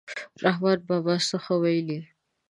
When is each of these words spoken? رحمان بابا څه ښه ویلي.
رحمان 0.43 0.79
بابا 0.87 1.15
څه 1.27 1.37
ښه 1.43 1.55
ویلي. 1.61 1.99